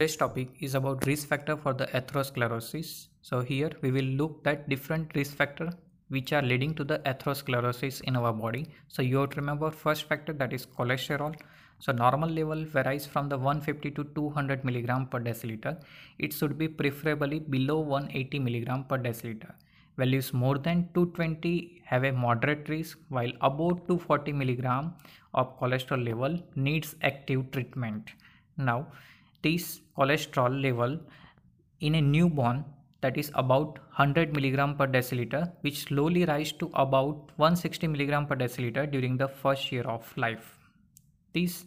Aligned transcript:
Today's 0.00 0.16
topic 0.16 0.50
is 0.60 0.76
about 0.76 1.04
risk 1.06 1.26
factor 1.26 1.56
for 1.56 1.72
the 1.74 1.86
atherosclerosis. 1.86 3.08
So 3.20 3.40
here 3.40 3.72
we 3.82 3.90
will 3.90 4.10
look 4.20 4.46
at 4.46 4.68
different 4.68 5.10
risk 5.16 5.34
factor 5.34 5.70
which 6.08 6.32
are 6.32 6.40
leading 6.40 6.72
to 6.76 6.84
the 6.84 7.00
atherosclerosis 7.00 8.00
in 8.02 8.14
our 8.14 8.32
body. 8.32 8.68
So 8.86 9.02
you 9.02 9.16
have 9.16 9.30
to 9.30 9.40
remember 9.40 9.72
first 9.72 10.04
factor 10.04 10.32
that 10.34 10.52
is 10.52 10.66
cholesterol. 10.66 11.34
So 11.80 11.90
normal 11.90 12.28
level 12.28 12.64
varies 12.64 13.06
from 13.06 13.28
the 13.28 13.36
150 13.36 13.90
to 13.90 14.04
200 14.14 14.64
milligram 14.64 15.08
per 15.08 15.18
deciliter. 15.18 15.82
It 16.20 16.32
should 16.32 16.56
be 16.56 16.68
preferably 16.68 17.40
below 17.40 17.80
180 17.80 18.38
milligram 18.38 18.84
per 18.84 18.98
deciliter. 18.98 19.52
Values 19.96 20.32
more 20.32 20.58
than 20.58 20.88
220 20.94 21.82
have 21.86 22.04
a 22.04 22.12
moderate 22.12 22.68
risk 22.68 22.98
while 23.08 23.32
above 23.40 23.78
240 23.88 24.32
milligram 24.32 24.94
of 25.34 25.58
cholesterol 25.58 26.06
level 26.06 26.40
needs 26.54 26.94
active 27.02 27.50
treatment. 27.50 28.12
Now 28.56 28.86
this 29.42 29.80
cholesterol 29.96 30.60
level 30.62 30.98
in 31.80 31.94
a 31.94 32.00
newborn 32.00 32.64
that 33.00 33.16
is 33.16 33.30
about 33.34 33.78
100 33.96 34.34
milligram 34.34 34.76
per 34.76 34.86
deciliter 34.86 35.42
which 35.60 35.84
slowly 35.84 36.24
rise 36.24 36.52
to 36.52 36.70
about 36.74 37.30
160 37.36 37.86
milligram 37.86 38.26
per 38.26 38.36
deciliter 38.36 38.90
during 38.90 39.16
the 39.16 39.28
first 39.28 39.70
year 39.70 39.84
of 39.84 40.16
life. 40.16 40.58
This 41.32 41.64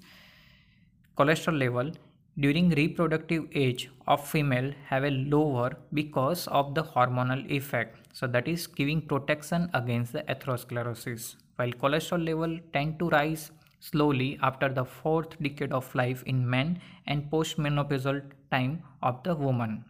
cholesterol 1.17 1.57
level 1.57 1.91
during 2.39 2.70
reproductive 2.70 3.47
age 3.53 3.89
of 4.08 4.25
female 4.25 4.72
have 4.88 5.03
a 5.03 5.09
lower 5.09 5.72
because 5.94 6.47
of 6.47 6.73
the 6.75 6.83
hormonal 6.83 7.49
effect 7.52 8.08
so 8.13 8.27
that 8.27 8.47
is 8.47 8.67
giving 8.67 9.02
protection 9.02 9.69
against 9.73 10.13
the 10.13 10.23
atherosclerosis 10.33 11.35
while 11.58 11.72
cholesterol 11.72 12.25
level 12.25 12.58
tend 12.73 12.97
to 12.99 13.09
rise 13.09 13.52
slowly 13.90 14.40
after 14.41 14.70
the 14.70 14.85
fourth 14.85 15.38
decade 15.41 15.73
of 15.73 15.94
life 15.94 16.23
in 16.26 16.49
men 16.49 16.80
and 17.08 17.30
postmenopausal 17.30 18.23
time 18.49 18.81
of 19.03 19.22
the 19.23 19.35
woman. 19.35 19.84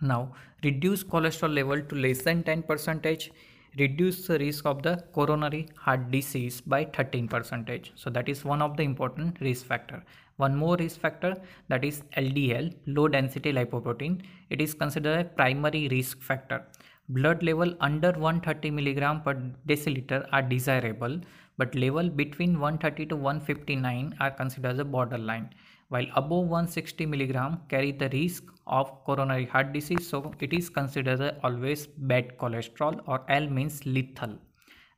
Now, 0.00 0.32
reduce 0.64 1.04
cholesterol 1.04 1.54
level 1.54 1.82
to 1.82 1.94
less 1.94 2.22
than 2.22 2.42
10 2.42 2.62
percentage 2.62 3.30
reduce 3.78 4.26
the 4.26 4.38
risk 4.38 4.66
of 4.66 4.82
the 4.82 5.02
coronary 5.12 5.68
heart 5.76 6.10
disease 6.10 6.60
by 6.60 6.84
13 6.84 7.28
percentage. 7.28 7.92
So 7.94 8.10
that 8.10 8.28
is 8.28 8.44
one 8.44 8.62
of 8.62 8.76
the 8.76 8.82
important 8.82 9.40
risk 9.40 9.66
factor. 9.66 10.02
One 10.36 10.56
more 10.56 10.76
risk 10.76 11.00
factor 11.00 11.36
that 11.68 11.84
is 11.84 12.02
ldl 12.16 12.74
low 12.86 13.08
density 13.08 13.52
lipoprotein. 13.52 14.22
It 14.48 14.60
is 14.60 14.74
considered 14.74 15.20
a 15.20 15.24
primary 15.24 15.88
risk 15.88 16.20
factor. 16.20 16.64
Blood 17.08 17.42
level 17.42 17.74
under 17.80 18.12
130 18.12 18.70
milligram 18.70 19.22
per 19.22 19.34
deciliter 19.66 20.26
are 20.32 20.42
desirable 20.42 21.20
but 21.60 21.74
level 21.74 22.08
between 22.08 22.58
130 22.58 23.06
to 23.06 23.16
159 23.16 24.14
are 24.18 24.30
considered 24.30 24.72
as 24.72 24.78
a 24.78 24.84
borderline. 24.84 25.48
While 25.88 26.06
above 26.16 26.46
160 26.46 27.06
milligram 27.06 27.58
carry 27.68 27.90
the 27.92 28.08
risk 28.10 28.44
of 28.66 28.92
coronary 29.04 29.46
heart 29.46 29.72
disease 29.72 30.06
so 30.08 30.32
it 30.40 30.52
is 30.52 30.70
considered 30.70 31.20
as 31.20 31.34
always 31.42 31.86
bad 32.12 32.38
cholesterol 32.38 33.00
or 33.06 33.24
L 33.28 33.48
means 33.48 33.84
lethal. 33.84 34.38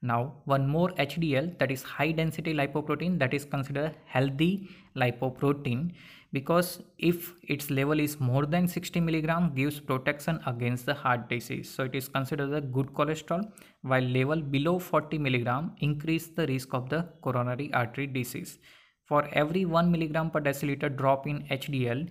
Now 0.02 0.34
one 0.44 0.68
more 0.68 0.90
HDL 0.90 1.58
that 1.58 1.70
is 1.70 1.82
high 1.82 2.10
density 2.12 2.52
lipoprotein 2.52 3.18
that 3.20 3.34
is 3.34 3.44
considered 3.44 3.96
healthy 4.04 4.68
lipoprotein 4.96 5.92
because 6.32 6.80
if 6.98 7.34
its 7.48 7.70
level 7.70 8.00
is 8.00 8.18
more 8.18 8.46
than 8.46 8.66
60 8.66 9.00
milligram 9.00 9.54
gives 9.54 9.80
protection 9.80 10.40
against 10.46 10.86
the 10.86 10.94
heart 10.94 11.28
disease. 11.28 11.68
So 11.68 11.84
it 11.84 11.94
is 11.94 12.08
considered 12.08 12.52
a 12.54 12.60
good 12.60 12.92
cholesterol 12.94 13.50
while 13.82 14.02
level 14.02 14.40
below 14.40 14.78
40 14.78 15.18
milligram 15.18 15.72
increase 15.80 16.28
the 16.28 16.46
risk 16.46 16.72
of 16.72 16.88
the 16.88 17.06
coronary 17.20 17.72
artery 17.72 18.06
disease. 18.06 18.58
For 19.04 19.28
every 19.32 19.64
1 19.66 19.90
milligram 19.90 20.30
per 20.30 20.40
deciliter 20.40 20.96
drop 20.96 21.26
in 21.26 21.42
hdl 21.50 22.08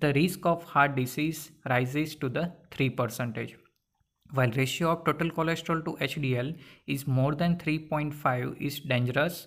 the 0.00 0.12
risk 0.14 0.44
of 0.44 0.64
heart 0.64 0.96
disease 0.96 1.52
rises 1.70 2.16
to 2.16 2.28
the 2.28 2.50
3 2.72 2.90
percentage 2.90 3.56
while 4.32 4.50
ratio 4.50 4.90
of 4.92 5.04
total 5.04 5.30
cholesterol 5.30 5.84
to 5.84 5.92
hdl 6.08 6.52
is 6.86 7.06
more 7.06 7.34
than 7.34 7.56
3.5 7.56 8.60
is 8.60 8.80
dangerous. 8.80 9.46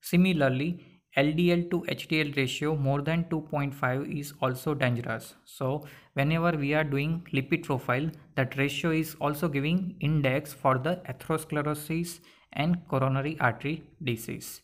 Similarly 0.00 0.95
LDL 1.16 1.70
to 1.70 1.80
HDL 1.88 2.36
ratio 2.36 2.76
more 2.76 3.00
than 3.00 3.24
2.5 3.24 4.20
is 4.20 4.34
also 4.42 4.74
dangerous. 4.74 5.34
So 5.46 5.86
whenever 6.12 6.52
we 6.58 6.74
are 6.74 6.84
doing 6.84 7.26
lipid 7.32 7.64
profile, 7.64 8.10
that 8.34 8.56
ratio 8.58 8.90
is 8.90 9.16
also 9.18 9.48
giving 9.48 9.96
index 10.00 10.52
for 10.52 10.76
the 10.76 11.00
atherosclerosis 11.08 12.20
and 12.52 12.86
coronary 12.88 13.38
artery 13.40 13.82
disease. 14.04 14.60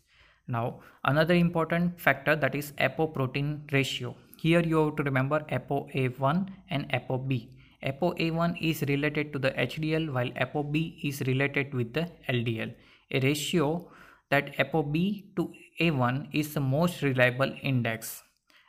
Now 0.46 0.80
another 1.04 1.34
important 1.34 1.98
factor 1.98 2.36
that 2.36 2.54
is 2.54 2.72
apoprotein 2.72 3.72
ratio. 3.72 4.14
Here 4.38 4.60
you 4.60 4.84
have 4.84 4.96
to 4.96 5.02
remember 5.04 5.40
ApoA1 5.50 6.48
and 6.68 6.88
ApoB. 6.90 7.48
ApoA1 7.82 8.58
is 8.60 8.82
related 8.82 9.32
to 9.32 9.38
the 9.38 9.52
HDL 9.52 10.12
while 10.12 10.30
ApoB 10.30 10.98
is 11.02 11.22
related 11.22 11.72
with 11.72 11.94
the 11.94 12.10
LDL. 12.28 12.74
A 13.10 13.20
ratio 13.20 13.88
that 14.30 14.54
ApoB 14.58 15.24
to 15.36 15.52
a1 15.80 16.28
is 16.32 16.54
the 16.54 16.60
most 16.60 17.02
reliable 17.02 17.52
index. 17.62 18.22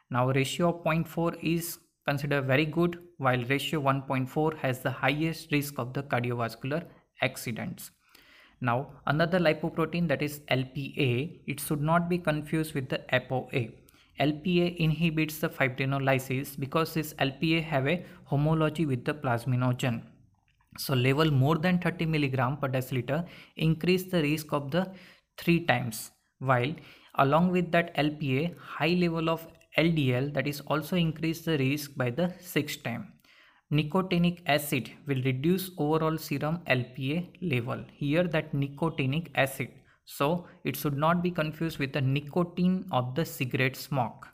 Now 0.10 0.30
ratio 0.32 0.70
of 0.70 0.84
0.4 0.84 1.38
is 1.42 1.80
considered 2.06 2.46
very 2.46 2.66
good 2.66 3.00
while 3.18 3.44
ratio 3.46 3.82
1.4 3.82 4.58
has 4.60 4.80
the 4.80 4.92
highest 4.92 5.52
risk 5.52 5.80
of 5.80 5.94
the 5.94 6.04
cardiovascular 6.04 6.84
accidents. 7.22 7.92
Now 8.62 8.92
another 9.06 9.40
lipoprotein 9.40 10.08
that 10.08 10.22
is 10.22 10.40
LPA, 10.52 11.42
it 11.48 11.60
should 11.60 11.82
not 11.82 12.10
be 12.10 12.18
confused 12.18 12.74
with 12.74 12.90
the 12.90 13.00
ApoA. 13.12 13.74
LPA 14.20 14.78
inhibits 14.78 15.40
the 15.40 15.50
fibrinolysis 15.50 16.60
because 16.60 16.94
this 16.94 17.14
LPA 17.16 17.64
have 17.64 17.88
a 17.88 18.06
homology 18.26 18.86
with 18.86 19.04
the 19.06 19.14
plasminogen. 19.14 20.04
So 20.78 20.94
level 20.94 21.32
more 21.32 21.56
than 21.58 21.80
30 21.80 22.06
milligram 22.06 22.58
per 22.58 22.68
deciliter 22.68 23.26
increase 23.56 24.04
the 24.04 24.22
risk 24.22 24.54
of 24.54 24.72
the 24.72 24.92
three 25.38 25.66
times 25.66 26.12
while 26.44 26.74
along 27.16 27.52
with 27.52 27.72
that 27.72 27.96
LPA 27.96 28.58
high 28.58 28.96
level 29.06 29.30
of 29.30 29.48
LDL 29.78 30.34
that 30.34 30.48
is 30.48 30.62
also 30.62 30.96
increase 30.96 31.42
the 31.42 31.58
risk 31.58 31.96
by 31.96 32.10
the 32.10 32.34
sixth 32.40 32.84
time. 32.84 33.14
Nicotinic 33.72 34.42
acid 34.46 34.92
will 35.08 35.22
reduce 35.24 35.72
overall 35.78 36.18
serum 36.18 36.60
LPA 36.68 37.30
level. 37.42 37.84
Here 37.94 38.24
that 38.26 38.54
nicotinic 38.54 39.30
acid. 39.34 39.70
So 40.06 40.46
it 40.64 40.76
should 40.76 40.98
not 40.98 41.24
be 41.24 41.32
confused 41.32 41.80
with 41.80 41.94
the 41.94 42.02
nicotine 42.02 42.86
of 42.92 43.16
the 43.16 43.26
cigarette 43.26 43.76
smoke. 43.76 44.28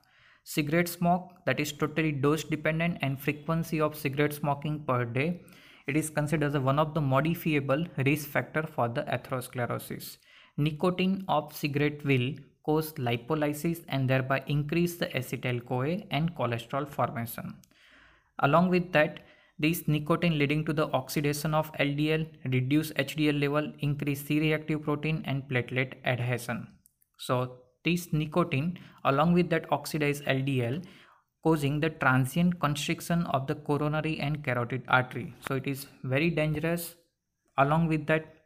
Cigarette 0.43 0.89
smoke 0.89 1.29
that 1.45 1.59
is 1.59 1.71
totally 1.71 2.11
dose 2.11 2.43
dependent 2.43 2.97
and 3.01 3.21
frequency 3.21 3.79
of 3.79 3.95
cigarette 3.95 4.33
smoking 4.33 4.83
per 4.85 5.05
day. 5.05 5.41
It 5.87 5.95
is 5.95 6.09
considered 6.09 6.55
as 6.55 6.61
one 6.61 6.79
of 6.79 6.93
the 6.93 7.01
modifiable 7.01 7.85
risk 8.05 8.27
factor 8.27 8.63
for 8.63 8.89
the 8.89 9.03
atherosclerosis. 9.03 10.17
Nicotine 10.59 11.23
of 11.29 11.55
cigarette 11.55 12.03
will 12.05 12.33
cause 12.65 12.91
lipolysis 12.93 13.83
and 13.87 14.09
thereby 14.09 14.43
increase 14.47 14.97
the 14.97 15.07
acetyl-CoA 15.07 16.03
and 16.11 16.35
cholesterol 16.35 16.87
formation. 16.87 17.55
Along 18.39 18.69
with 18.69 18.91
that, 18.91 19.21
this 19.57 19.87
nicotine 19.87 20.37
leading 20.37 20.65
to 20.65 20.73
the 20.73 20.87
oxidation 20.91 21.53
of 21.53 21.71
LDL, 21.73 22.27
reduce 22.51 22.91
HDL 22.91 23.39
level, 23.41 23.71
increase 23.79 24.25
C-reactive 24.25 24.83
protein 24.83 25.23
and 25.25 25.43
platelet 25.49 25.93
adhesion. 26.05 26.67
So 27.17 27.57
this 27.83 28.13
nicotine 28.13 28.79
along 29.05 29.33
with 29.33 29.49
that 29.49 29.71
oxidized 29.71 30.25
LDL 30.25 30.83
causing 31.43 31.79
the 31.79 31.89
transient 31.89 32.59
constriction 32.59 33.23
of 33.27 33.47
the 33.47 33.55
coronary 33.55 34.19
and 34.19 34.43
carotid 34.43 34.83
artery. 34.89 35.33
So 35.47 35.55
it 35.55 35.67
is 35.67 35.87
very 36.03 36.29
dangerous. 36.29 36.95
Along 37.57 37.87
with 37.87 38.07
that 38.07 38.38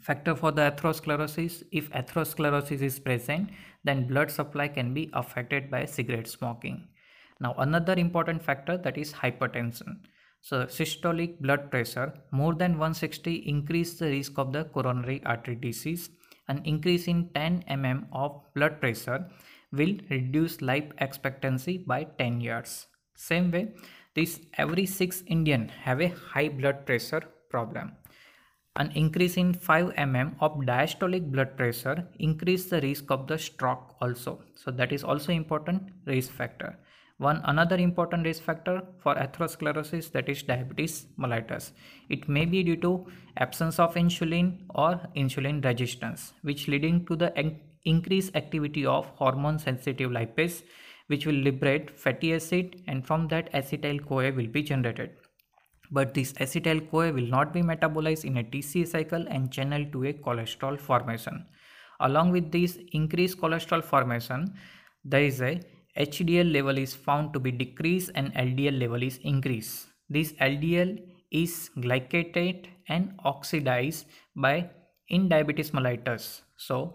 factor 0.00 0.34
for 0.34 0.52
the 0.52 0.70
atherosclerosis. 0.70 1.62
If 1.72 1.90
atherosclerosis 1.90 2.82
is 2.82 2.98
present 2.98 3.50
then 3.84 4.06
blood 4.06 4.30
supply 4.30 4.68
can 4.68 4.92
be 4.92 5.10
affected 5.12 5.70
by 5.70 5.84
cigarette 5.84 6.28
smoking. 6.28 6.88
Now 7.40 7.54
another 7.58 7.94
important 7.94 8.42
factor 8.42 8.76
that 8.78 8.98
is 8.98 9.12
hypertension. 9.12 10.00
So 10.42 10.64
systolic 10.66 11.40
blood 11.40 11.70
pressure 11.70 12.14
more 12.30 12.54
than 12.54 12.72
160 12.72 13.34
increase 13.48 13.94
the 13.94 14.06
risk 14.06 14.38
of 14.38 14.52
the 14.52 14.64
coronary 14.64 15.22
artery 15.24 15.56
disease. 15.56 16.10
An 16.48 16.62
increase 16.64 17.06
in 17.06 17.30
10 17.34 17.64
mm 17.68 18.06
of 18.12 18.40
blood 18.54 18.80
pressure 18.80 19.28
will 19.72 19.94
reduce 20.10 20.60
life 20.60 20.90
expectancy 20.98 21.78
by 21.78 22.04
10 22.18 22.40
years. 22.40 22.86
Same 23.14 23.50
way 23.50 23.74
this 24.14 24.40
every 24.58 24.86
6 24.86 25.22
indian 25.34 25.68
have 25.84 26.00
a 26.00 26.08
high 26.32 26.48
blood 26.48 26.84
pressure 26.86 27.22
problem 27.48 27.92
an 28.76 28.92
increase 28.94 29.36
in 29.36 29.52
5 29.52 29.94
mm 29.94 30.34
of 30.40 30.52
diastolic 30.58 31.30
blood 31.30 31.56
pressure 31.56 32.06
increase 32.18 32.66
the 32.66 32.80
risk 32.80 33.10
of 33.10 33.26
the 33.26 33.36
stroke 33.36 33.96
also. 34.00 34.40
So 34.54 34.70
that 34.70 34.92
is 34.92 35.02
also 35.02 35.32
important 35.32 35.82
risk 36.06 36.30
factor. 36.30 36.78
One 37.18 37.42
another 37.44 37.76
important 37.76 38.24
risk 38.24 38.42
factor 38.42 38.82
for 38.98 39.14
atherosclerosis 39.14 40.10
that 40.12 40.28
is 40.28 40.42
diabetes 40.42 41.06
mellitus. 41.18 41.72
It 42.08 42.28
may 42.28 42.46
be 42.46 42.62
due 42.62 42.76
to 42.76 43.06
absence 43.36 43.78
of 43.78 43.94
insulin 43.94 44.60
or 44.70 45.00
insulin 45.16 45.62
resistance 45.62 46.32
which 46.42 46.66
leading 46.68 47.04
to 47.06 47.16
the 47.16 47.32
increased 47.84 48.34
activity 48.36 48.86
of 48.86 49.06
hormone 49.16 49.58
sensitive 49.58 50.10
lipase 50.10 50.62
which 51.08 51.26
will 51.26 51.34
liberate 51.34 51.90
fatty 51.90 52.32
acid 52.34 52.82
and 52.86 53.04
from 53.06 53.26
that 53.28 53.52
acetyl 53.52 54.00
CoA 54.06 54.32
will 54.32 54.46
be 54.46 54.62
generated. 54.62 55.10
But 55.90 56.14
this 56.14 56.32
acetyl 56.34 56.88
CoA 56.90 57.12
will 57.12 57.26
not 57.26 57.52
be 57.52 57.62
metabolized 57.62 58.24
in 58.24 58.36
a 58.38 58.44
TCA 58.44 58.86
cycle 58.86 59.26
and 59.28 59.50
channel 59.50 59.84
to 59.92 60.04
a 60.04 60.12
cholesterol 60.12 60.78
formation. 60.78 61.46
Along 62.00 62.30
with 62.30 62.52
this 62.52 62.78
increased 62.92 63.38
cholesterol 63.40 63.82
formation, 63.82 64.54
there 65.04 65.22
is 65.22 65.40
a 65.42 65.60
HDL 65.98 66.52
level 66.52 66.78
is 66.78 66.94
found 66.94 67.32
to 67.32 67.40
be 67.40 67.50
decreased 67.50 68.10
and 68.14 68.32
LDL 68.34 68.78
level 68.78 69.02
is 69.02 69.18
increased. 69.22 69.88
This 70.08 70.32
LDL 70.34 71.00
is 71.30 71.70
glycated 71.76 72.66
and 72.88 73.14
oxidized 73.24 74.06
by 74.36 74.70
in 75.08 75.28
diabetes 75.28 75.72
mellitus. 75.72 76.42
So 76.56 76.94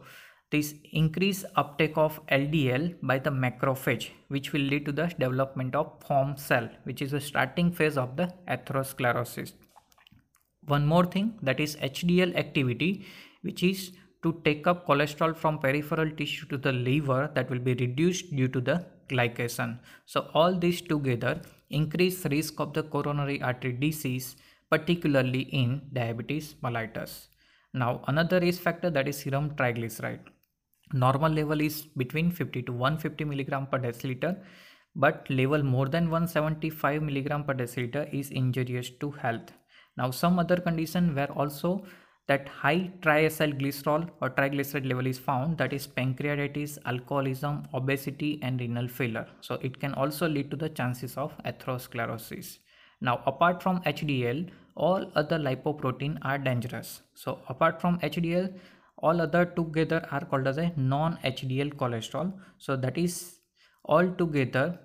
this 0.52 0.74
increased 0.92 1.46
uptake 1.56 1.98
of 1.98 2.20
LDL 2.28 2.96
by 3.02 3.18
the 3.18 3.32
macrophage 3.32 4.10
which 4.28 4.54
will 4.54 4.62
lead 4.62 4.86
to 4.86 4.92
the 4.92 5.08
development 5.20 5.76
of 5.76 5.92
foam 6.08 6.38
cell 6.38 6.70
which 6.84 7.02
is 7.02 7.12
the 7.12 7.20
starting 7.20 7.72
phase 7.72 7.98
of 7.98 8.16
the 8.16 8.32
atherosclerosis. 8.48 9.54
One 10.68 10.86
more 10.86 11.06
thing 11.06 11.40
that 11.42 11.60
is 11.60 11.76
HDL 11.78 12.36
activity 12.36 13.06
which 13.42 13.64
is 13.64 13.92
to 14.24 14.42
take 14.44 14.68
up 14.68 14.88
cholesterol 14.88 15.36
from 15.36 15.60
peripheral 15.60 16.10
tissue 16.12 16.48
to 16.48 16.58
the 16.58 16.72
liver 16.72 17.30
that 17.36 17.50
will 17.50 17.60
be 17.60 17.74
reduced 17.76 18.36
due 18.36 18.48
to 18.48 18.62
the 18.62 18.86
glycation. 19.10 19.80
So 20.06 20.30
all 20.34 20.58
these 20.58 20.82
together 20.82 21.42
increase 21.70 22.26
risk 22.26 22.60
of 22.60 22.74
the 22.74 22.84
coronary 22.84 23.42
artery 23.42 23.74
disease 23.74 24.36
particularly 24.70 25.42
in 25.62 25.82
diabetes 25.94 26.56
mellitus. 26.64 27.28
Now 27.74 28.02
another 28.08 28.40
risk 28.40 28.62
factor 28.62 28.90
that 28.90 29.08
is 29.08 29.20
serum 29.20 29.52
triglyceride. 29.52 30.35
Normal 31.04 31.32
level 31.32 31.60
is 31.60 31.82
between 32.02 32.32
50 32.32 32.62
to 32.64 32.72
150 32.72 33.26
milligram 33.26 33.68
per 33.68 33.80
deciliter 33.86 34.38
but 34.96 35.30
level 35.30 35.62
more 35.62 35.88
than 35.90 36.10
175 36.10 37.02
milligram 37.02 37.44
per 37.44 37.54
deciliter 37.54 38.04
is 38.14 38.30
injurious 38.32 38.90
to 39.02 39.12
health. 39.12 39.52
Now 39.98 40.12
some 40.12 40.40
other 40.40 40.58
condition 40.58 41.14
where 41.14 41.32
also 41.32 41.86
that 42.28 42.48
high 42.48 42.92
triacylglycerol 43.02 44.10
or 44.22 44.30
triglyceride 44.30 44.88
level 44.88 45.06
is 45.06 45.20
found 45.20 45.58
that 45.58 45.74
is 45.74 45.86
pancreatitis, 45.86 46.78
alcoholism, 46.86 47.64
obesity 47.74 48.40
and 48.42 48.60
renal 48.60 48.88
failure. 48.88 49.28
So 49.42 49.60
it 49.62 49.80
can 49.80 49.94
also 49.94 50.28
lead 50.28 50.50
to 50.52 50.58
the 50.58 50.70
chances 50.70 51.18
of 51.18 51.38
atherosclerosis. 51.46 52.60
Now 53.02 53.22
apart 53.26 53.62
from 53.62 53.82
HDL, 53.82 54.50
all 54.76 55.12
other 55.16 55.38
lipoprotein 55.38 56.18
are 56.22 56.38
dangerous. 56.38 57.02
So 57.14 57.40
apart 57.48 57.80
from 57.82 58.00
HDL, 58.00 58.54
all 58.98 59.22
other 59.22 59.46
together 59.46 60.06
are 60.12 60.26
called 60.26 60.48
as 60.48 60.58
a 60.58 60.72
non-HDL 60.76 61.74
cholesterol. 61.74 62.34
So 62.58 62.76
that 62.78 62.98
is 62.98 63.40
all 63.84 64.08
together 64.08 64.80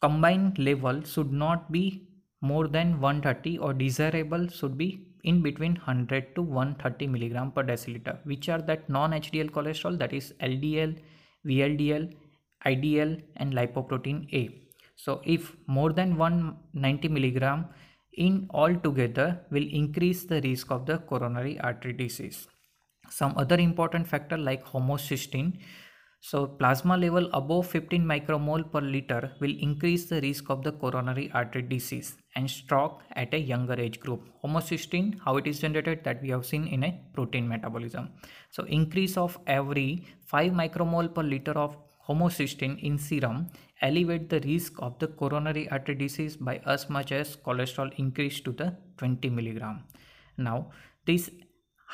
combined 0.00 0.58
level 0.58 1.02
should 1.02 1.32
not 1.32 1.70
be 1.70 2.08
more 2.40 2.66
than 2.66 3.00
130 3.00 3.58
or 3.58 3.72
desirable 3.72 4.48
should 4.48 4.76
be 4.76 5.06
in 5.22 5.42
between 5.42 5.74
100 5.74 6.34
to 6.34 6.42
130 6.42 7.06
milligram 7.06 7.52
per 7.52 7.62
deciliter 7.62 8.18
which 8.24 8.48
are 8.48 8.60
that 8.70 8.88
non-HDL 8.88 9.50
cholesterol 9.50 9.96
that 9.98 10.12
is 10.12 10.34
LDL, 10.40 10.96
VLDL, 11.46 12.12
IDL 12.66 13.22
and 13.36 13.52
lipoprotein 13.52 14.32
A. 14.34 14.48
So 14.96 15.20
if 15.24 15.54
more 15.66 15.92
than 15.92 16.16
190 16.16 17.08
milligram 17.08 17.66
in 18.14 18.46
all 18.50 18.74
together 18.74 19.40
will 19.50 19.68
increase 19.70 20.24
the 20.24 20.40
risk 20.42 20.70
of 20.70 20.86
the 20.86 20.98
coronary 20.98 21.58
artery 21.60 21.92
disease. 21.92 22.48
Some 23.08 23.34
other 23.36 23.56
important 23.56 24.06
factor 24.08 24.36
like 24.38 24.64
homocysteine 24.64 25.58
so 26.24 26.46
plasma 26.46 26.96
level 26.96 27.28
above 27.34 27.66
15 27.66 28.04
micromole 28.10 28.64
per 28.72 28.80
liter 28.80 29.32
will 29.40 29.54
increase 29.58 30.04
the 30.08 30.20
risk 30.20 30.50
of 30.50 30.62
the 30.62 30.70
coronary 30.70 31.28
artery 31.34 31.62
disease 31.62 32.14
and 32.36 32.48
stroke 32.48 33.00
at 33.16 33.34
a 33.34 33.40
younger 33.40 33.74
age 33.74 33.98
group. 33.98 34.28
Homocysteine, 34.44 35.18
how 35.24 35.36
it 35.36 35.48
is 35.48 35.58
generated 35.58 36.04
that 36.04 36.22
we 36.22 36.28
have 36.28 36.46
seen 36.46 36.68
in 36.68 36.84
a 36.84 37.00
protein 37.12 37.48
metabolism. 37.48 38.08
So 38.52 38.62
increase 38.66 39.16
of 39.16 39.36
every 39.48 40.06
5 40.26 40.52
micromole 40.52 41.12
per 41.12 41.24
liter 41.24 41.58
of 41.58 41.76
homocysteine 42.08 42.78
in 42.80 42.98
serum 42.98 43.48
elevate 43.80 44.28
the 44.28 44.40
risk 44.42 44.74
of 44.78 44.96
the 45.00 45.08
coronary 45.08 45.68
artery 45.70 45.96
disease 45.96 46.36
by 46.36 46.60
as 46.66 46.88
much 46.88 47.10
as 47.10 47.34
cholesterol 47.34 47.92
increase 47.98 48.40
to 48.42 48.52
the 48.52 48.76
20 48.98 49.28
milligram. 49.28 49.82
Now 50.36 50.70
this 51.04 51.30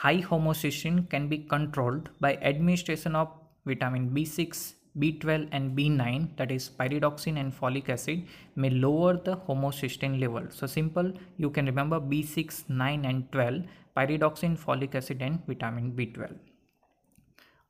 high 0.03 0.19
homocysteine 0.31 0.99
can 1.11 1.29
be 1.29 1.39
controlled 1.53 2.11
by 2.21 2.35
administration 2.51 3.17
of 3.17 3.29
vitamin 3.67 4.11
B6, 4.11 4.75
B12 4.99 5.49
and 5.53 5.77
B9 5.77 6.37
that 6.37 6.53
is 6.53 6.69
pyridoxine 6.69 7.39
and 7.41 7.53
folic 7.53 7.89
acid 7.89 8.25
may 8.55 8.71
lower 8.71 9.15
the 9.17 9.37
homocysteine 9.49 10.21
level. 10.21 10.45
So 10.51 10.67
simple 10.67 11.13
you 11.37 11.51
can 11.51 11.67
remember 11.67 12.01
B6, 12.01 12.69
9 12.69 13.05
and 13.05 13.33
12 13.33 13.65
pyridoxine, 13.97 14.57
folic 14.57 14.95
acid 14.95 15.21
and 15.21 15.45
vitamin 15.47 15.93
B12. 15.93 16.33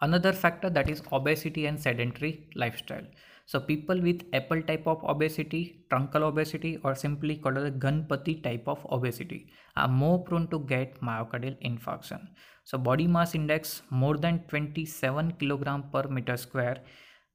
Another 0.00 0.32
factor 0.32 0.70
that 0.70 0.90
is 0.90 1.02
obesity 1.10 1.66
and 1.66 1.80
sedentary 1.80 2.46
lifestyle. 2.54 3.06
So 3.50 3.58
people 3.58 3.98
with 4.06 4.24
apple 4.34 4.60
type 4.60 4.86
of 4.86 5.02
obesity, 5.04 5.80
truncal 5.90 6.22
obesity 6.22 6.78
or 6.84 6.94
simply 6.94 7.36
called 7.36 7.56
as 7.56 7.70
Ganpati 7.84 8.42
type 8.42 8.68
of 8.68 8.86
obesity 8.90 9.50
are 9.74 9.88
more 9.88 10.22
prone 10.22 10.48
to 10.48 10.58
get 10.72 11.00
myocardial 11.00 11.56
infarction. 11.68 12.26
So 12.64 12.76
body 12.76 13.06
mass 13.06 13.34
index 13.34 13.80
more 13.88 14.18
than 14.18 14.40
27 14.48 15.32
kilogram 15.40 15.84
per 15.90 16.02
meter 16.08 16.36
square 16.36 16.82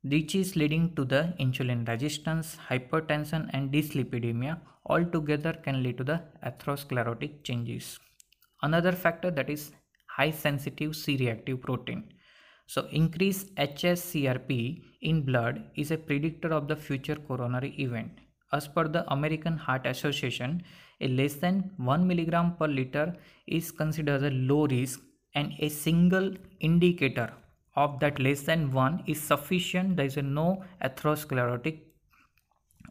which 0.03 0.35
is 0.35 0.55
leading 0.55 0.93
to 0.95 1.03
the 1.03 1.33
insulin 1.39 1.87
resistance, 1.87 2.57
hypertension 2.69 3.49
and 3.51 3.71
dyslipidemia 3.71 4.59
altogether 4.85 5.53
can 5.53 5.81
lead 5.81 5.97
to 5.97 6.03
the 6.03 6.21
atherosclerotic 6.45 7.43
changes. 7.43 7.97
Another 8.61 8.91
factor 8.91 9.31
that 9.31 9.49
is 9.49 9.71
high 10.05 10.29
sensitive 10.29 10.95
C-reactive 10.95 11.59
protein. 11.59 12.03
So 12.73 12.87
increased 12.99 13.53
hsCRP 13.53 14.81
in 15.01 15.21
blood 15.21 15.57
is 15.75 15.91
a 15.91 15.97
predictor 15.97 16.51
of 16.51 16.67
the 16.67 16.75
future 16.75 17.15
coronary 17.15 17.69
event. 17.77 18.13
As 18.51 18.67
per 18.67 18.87
the 18.87 19.03
American 19.13 19.57
Heart 19.57 19.85
Association, 19.85 20.63
a 20.99 21.07
less 21.07 21.35
than 21.35 21.69
1 21.77 22.07
milligram 22.07 22.55
per 22.55 22.67
liter 22.67 23.15
is 23.45 23.69
considered 23.69 24.23
a 24.23 24.31
low 24.31 24.65
risk 24.65 25.01
and 25.35 25.53
a 25.59 25.69
single 25.69 26.33
indicator 26.61 27.31
of 27.75 27.99
that 27.99 28.19
less 28.19 28.41
than 28.41 28.71
1 28.71 29.03
is 29.05 29.21
sufficient. 29.21 29.95
There 29.95 30.07
is 30.07 30.17
no 30.17 30.63
atherosclerotic 30.83 31.79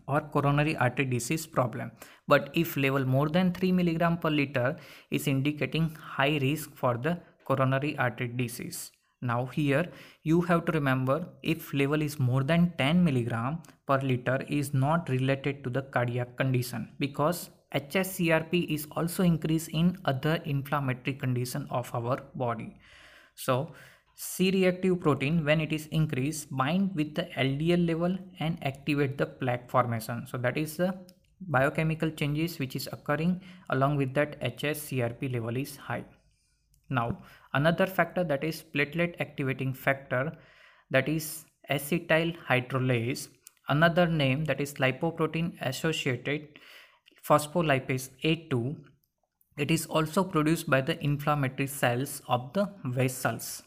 or 0.07 0.21
coronary 0.21 0.77
artery 0.77 1.07
disease 1.07 1.45
problem. 1.45 1.91
But 2.29 2.51
if 2.55 2.77
level 2.77 3.05
more 3.05 3.29
than 3.29 3.53
3 3.53 3.73
milligram 3.73 4.19
per 4.19 4.31
liter 4.31 4.77
is 5.11 5.27
indicating 5.27 5.91
high 6.17 6.39
risk 6.49 6.73
for 6.77 6.97
the 6.97 7.19
coronary 7.45 7.99
artery 7.99 8.29
disease 8.29 8.93
now 9.23 9.47
here 9.47 9.87
you 10.23 10.41
have 10.43 10.65
to 10.67 10.73
remember 10.73 11.17
if 11.43 11.73
level 11.73 12.03
is 12.03 12.19
more 12.19 12.43
than 12.43 12.73
10 12.79 13.03
milligram 13.05 13.63
per 13.87 13.99
liter 13.99 14.39
is 14.49 14.75
not 14.75 15.09
related 15.09 15.63
to 15.65 15.71
the 15.71 15.83
cardiac 15.97 16.37
condition 16.37 16.89
because 16.99 17.51
HSCRP 17.75 18.67
is 18.69 18.87
also 18.93 19.23
increased 19.23 19.69
in 19.69 19.97
other 20.05 20.41
inflammatory 20.45 21.15
condition 21.15 21.67
of 21.71 21.91
our 21.95 22.19
body. 22.35 22.77
So 23.35 23.73
C-reactive 24.15 25.01
protein 25.01 25.45
when 25.45 25.61
it 25.61 25.73
is 25.73 25.87
increased 25.87 26.55
bind 26.55 26.95
with 26.95 27.15
the 27.15 27.23
LDL 27.37 27.87
level 27.87 28.19
and 28.41 28.59
activate 28.63 29.17
the 29.17 29.27
plaque 29.27 29.71
formation. 29.71 30.27
So 30.27 30.37
that 30.39 30.59
is 30.59 30.77
the 30.77 30.95
biochemical 31.49 32.11
changes 32.11 32.59
which 32.59 32.77
is 32.77 32.89
occurring 32.93 33.41
along 33.71 33.97
with 33.97 34.13
that 34.15 34.41
HSCRP 34.41 35.33
level 35.33 35.57
is 35.57 35.77
high. 35.77 36.05
Now 36.93 37.19
another 37.53 37.87
factor 37.87 38.25
that 38.25 38.45
is 38.45 38.63
platelet 38.75 39.21
activating 39.21 39.75
factor 39.75 40.33
that 40.91 41.09
is 41.09 41.45
acetyl 41.71 42.37
hydrolase 42.49 43.29
another 43.69 44.07
name 44.07 44.45
that 44.45 44.61
is 44.61 44.75
lipoprotein 44.85 45.53
associated 45.73 46.49
phospholipase 47.29 48.09
A2 48.25 48.77
it 49.57 49.71
is 49.71 49.87
also 49.87 50.25
produced 50.25 50.69
by 50.69 50.81
the 50.81 51.03
inflammatory 51.05 51.67
cells 51.67 52.23
of 52.27 52.53
the 52.55 52.71
vessels. 52.85 53.63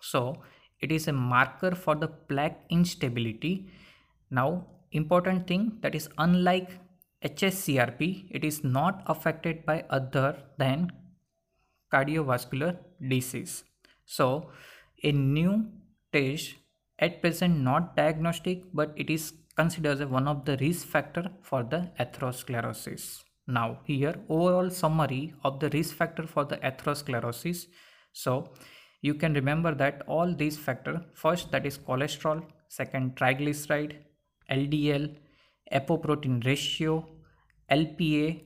So 0.00 0.42
it 0.80 0.92
is 0.92 1.08
a 1.08 1.12
marker 1.12 1.74
for 1.74 1.94
the 1.94 2.08
plaque 2.08 2.60
instability. 2.68 3.70
Now 4.30 4.66
important 4.92 5.46
thing 5.46 5.78
that 5.80 5.94
is 5.94 6.08
unlike 6.18 6.70
hscrp 7.24 8.26
it 8.30 8.44
is 8.44 8.64
not 8.64 9.02
affected 9.06 9.64
by 9.66 9.84
other 9.90 10.36
than 10.56 10.90
cardiovascular 11.92 12.76
disease 13.12 13.64
so 14.04 14.26
a 15.02 15.12
new 15.12 15.52
test 16.12 16.54
at 16.98 17.20
present 17.22 17.60
not 17.68 17.96
diagnostic 17.96 18.64
but 18.72 18.92
it 18.96 19.10
is 19.10 19.32
considered 19.60 20.00
as 20.00 20.08
one 20.16 20.28
of 20.32 20.44
the 20.44 20.56
risk 20.58 20.86
factor 20.86 21.24
for 21.42 21.62
the 21.62 21.80
atherosclerosis. 21.98 23.22
Now 23.46 23.78
here 23.84 24.14
overall 24.28 24.70
summary 24.70 25.34
of 25.44 25.60
the 25.60 25.70
risk 25.70 25.94
factor 25.96 26.26
for 26.26 26.44
the 26.44 26.58
atherosclerosis. 26.58 27.66
So 28.12 28.34
you 29.00 29.14
can 29.14 29.34
remember 29.34 29.74
that 29.74 30.02
all 30.06 30.34
these 30.34 30.58
factor 30.58 31.04
first 31.14 31.50
that 31.52 31.66
is 31.66 31.78
cholesterol, 31.78 32.42
second 32.68 33.16
triglyceride, 33.16 33.96
LDL, 34.50 35.16
apoprotein 35.72 36.44
ratio, 36.44 37.06
LPA 37.70 38.42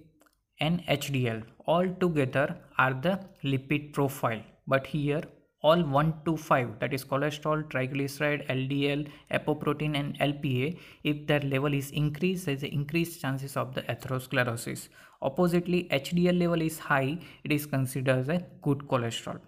and 0.60 0.84
HDL 0.86 1.42
all 1.66 1.88
together 2.00 2.56
are 2.78 2.94
the 2.94 3.20
lipid 3.42 3.92
profile. 3.92 4.42
But 4.66 4.86
here 4.86 5.22
all 5.62 5.82
1 5.82 6.12
to 6.26 6.36
5 6.36 6.78
that 6.80 6.94
is 6.96 7.04
cholesterol 7.10 7.62
triglyceride 7.74 8.42
ldl 8.54 9.04
apoprotein 9.38 9.94
and 10.00 10.18
lpa 10.26 10.76
if 11.12 11.26
their 11.30 11.40
level 11.54 11.76
is 11.78 11.90
increased 12.02 12.46
there 12.46 12.58
is 12.58 12.64
increased 12.64 13.22
chances 13.22 13.56
of 13.56 13.74
the 13.74 13.82
atherosclerosis. 13.94 14.88
Oppositely 15.22 15.80
hdl 15.90 16.38
level 16.44 16.60
is 16.60 16.78
high 16.90 17.18
it 17.44 17.52
is 17.52 17.66
considered 17.66 18.18
as 18.18 18.28
a 18.28 18.38
good 18.60 18.86
cholesterol. 18.92 19.40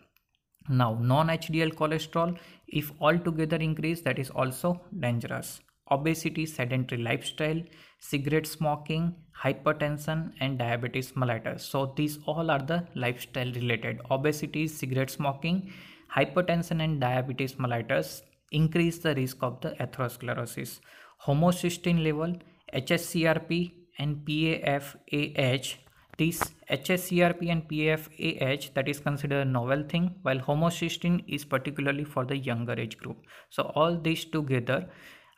Now 0.68 0.98
non-hdl 1.00 1.74
cholesterol 1.74 2.36
if 2.66 2.90
altogether 3.00 3.56
increase 3.56 4.00
that 4.08 4.18
is 4.18 4.30
also 4.30 4.80
dangerous 5.06 5.60
obesity 5.90 6.46
sedentary 6.46 7.02
lifestyle 7.02 7.60
cigarette 7.98 8.46
smoking 8.46 9.14
hypertension 9.42 10.32
and 10.40 10.58
diabetes 10.58 11.12
mellitus 11.12 11.60
so 11.60 11.92
these 11.96 12.18
all 12.26 12.50
are 12.50 12.64
the 12.72 12.84
lifestyle 12.94 13.52
related 13.52 14.00
obesity 14.10 14.66
cigarette 14.66 15.10
smoking 15.10 15.72
hypertension 16.16 16.82
and 16.82 17.00
diabetes 17.00 17.54
mellitus 17.54 18.22
increase 18.52 18.98
the 18.98 19.14
risk 19.14 19.42
of 19.42 19.60
the 19.60 19.70
atherosclerosis. 19.84 20.80
Homocysteine 21.26 22.02
level, 22.02 22.36
HSCRP 22.72 23.72
and 23.98 24.24
PAFAH 24.26 25.76
this 26.18 26.40
HSCRP 26.70 27.50
and 27.50 27.68
PAFAH 27.68 28.72
that 28.74 28.88
is 28.88 29.00
considered 29.00 29.46
a 29.46 29.50
novel 29.50 29.82
thing 29.82 30.14
while 30.22 30.38
homocysteine 30.38 31.22
is 31.26 31.44
particularly 31.44 32.04
for 32.04 32.24
the 32.24 32.36
younger 32.36 32.72
age 32.72 32.96
group. 32.96 33.18
So 33.50 33.64
all 33.74 33.98
these 33.98 34.24
together 34.24 34.88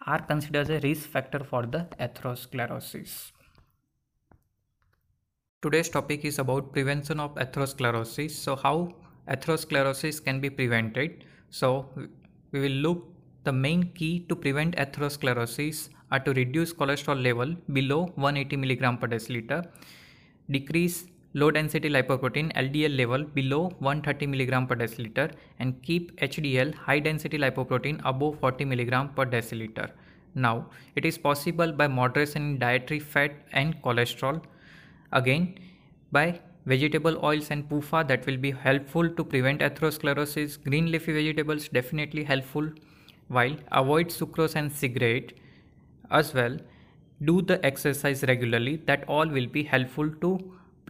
are 0.07 0.21
considered 0.21 0.61
as 0.61 0.71
a 0.71 0.81
risk 0.81 1.09
factor 1.09 1.41
for 1.41 1.67
the 1.67 1.87
atherosclerosis. 2.01 3.33
Today's 5.61 5.89
topic 5.89 6.25
is 6.25 6.39
about 6.39 6.73
prevention 6.73 7.19
of 7.19 7.35
atherosclerosis. 7.35 8.31
So 8.31 8.55
how 8.55 8.95
atherosclerosis 9.29 10.25
can 10.25 10.41
be 10.41 10.51
prevented. 10.51 11.25
So 11.51 11.89
we 12.53 12.61
will 12.61 12.79
look 12.87 13.13
the 13.45 13.53
main 13.53 13.93
key 13.93 14.27
to 14.29 14.37
prevent 14.37 14.77
atherosclerosis 14.77 15.89
are 16.11 16.21
to 16.21 16.33
reduce 16.33 16.73
cholesterol 16.73 17.23
level 17.23 17.55
below 17.73 18.13
180 18.17 18.57
mg 18.57 19.01
per 19.01 19.09
deciliter, 19.09 19.65
decrease 20.51 21.07
low 21.41 21.51
density 21.51 21.89
lipoprotein 21.91 22.51
LDL 22.65 22.97
level 23.01 23.25
below 23.39 23.63
130 23.79 24.27
mg 24.35 24.69
per 24.69 24.77
deciliter 24.83 25.31
and 25.59 25.83
keep 25.83 26.13
HDL 26.29 26.75
high 26.75 26.99
density 26.99 27.39
lipoprotein 27.39 28.01
above 28.05 28.39
40 28.41 28.65
mg 28.73 29.15
per 29.17 29.27
deciliter. 29.27 29.89
Now 30.35 30.67
it 30.97 31.05
is 31.05 31.19
possible 31.19 31.73
by 31.73 31.89
moderation 31.89 32.43
in 32.51 32.59
dietary 32.59 33.01
fat 33.01 33.33
and 33.53 33.81
cholesterol. 33.83 34.43
Again 35.13 35.55
by 36.13 36.41
vegetable 36.67 37.19
oils 37.25 37.51
and 37.51 37.69
PUFA 37.69 38.07
that 38.09 38.27
will 38.27 38.37
be 38.37 38.51
helpful 38.51 39.09
to 39.09 39.25
prevent 39.25 39.61
atherosclerosis. 39.61 40.63
Green 40.63 40.91
leafy 40.93 41.13
vegetables 41.13 41.69
definitely 41.69 42.25
helpful 42.25 42.71
while 43.29 43.57
avoid 43.73 44.09
sucrose 44.09 44.57
and 44.57 44.73
cigarette 44.73 45.33
as 46.11 46.35
well. 46.35 46.59
Do 47.23 47.43
the 47.43 47.65
exercise 47.67 48.23
regularly 48.23 48.77
that 48.87 49.05
all 49.09 49.29
will 49.29 49.47
be 49.47 49.63
helpful 49.65 50.11
to 50.21 50.39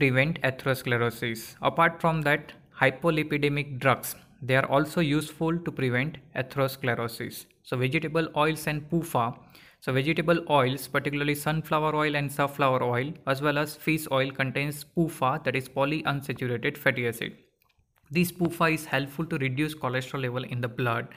prevent 0.01 0.41
atherosclerosis. 0.43 1.45
Apart 1.61 2.01
from 2.01 2.23
that 2.23 2.53
hypolipidemic 2.81 3.79
drugs 3.79 4.17
they 4.41 4.57
are 4.57 4.67
also 4.67 5.01
useful 5.01 5.59
to 5.59 5.73
prevent 5.73 6.19
atherosclerosis. 6.37 7.47
So 7.65 7.77
vegetable 7.77 8.29
oils 8.37 8.67
and 8.69 8.89
PUFA 8.91 9.25
so 9.81 9.93
vegetable 9.93 10.45
oils, 10.51 10.89
particularly 10.89 11.37
sunflower 11.37 11.95
oil 11.95 12.17
and 12.17 12.33
safflower 12.33 12.83
oil, 12.83 13.13
as 13.29 13.41
well 13.41 13.59
as 13.59 13.77
fish 13.77 14.07
oil 14.11 14.33
contains 14.33 14.85
PUFA 14.97 15.45
that 15.45 15.55
is 15.55 15.69
polyunsaturated 15.69 16.77
fatty 16.77 17.07
acid. 17.07 17.37
This 18.11 18.33
PUFA 18.33 18.75
is 18.75 18.87
helpful 18.87 19.27
to 19.27 19.39
reduce 19.39 19.77
cholesterol 19.77 20.23
level 20.23 20.43
in 20.43 20.61
the 20.61 20.69
blood. 20.69 21.09